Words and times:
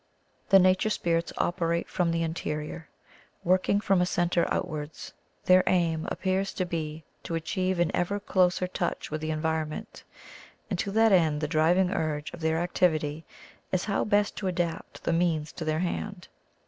The 0.49 0.57
nature 0.57 0.89
spirits 0.89 1.31
operate 1.37 1.87
from 1.87 2.09
the 2.09 2.23
interior, 2.23 2.89
working 3.43 3.79
from 3.79 4.01
a 4.01 4.05
centre 4.07 4.51
out 4.51 4.67
wards. 4.67 5.13
Their 5.45 5.63
aim 5.67 6.07
appears 6.09 6.53
to 6.53 6.65
be 6.65 7.03
to 7.21 7.35
achieve 7.35 7.79
an 7.79 7.91
ever 7.95 8.19
closer 8.19 8.65
touch 8.65 9.11
with 9.11 9.21
the 9.21 9.29
environment, 9.29 10.03
and 10.71 10.79
to 10.79 10.89
that 10.89 11.11
end 11.11 11.39
the 11.39 11.47
driving 11.47 11.91
urge 11.91 12.33
of 12.33 12.39
their 12.39 12.57
ac 12.57 12.71
tivity 12.73 13.23
is 13.71 13.85
how 13.85 14.03
best 14.03 14.35
to 14.37 14.47
adapt 14.47 15.03
the 15.03 15.13
means 15.13 15.51
to 15.51 15.63
their 15.65 15.81
hand. 15.85 16.29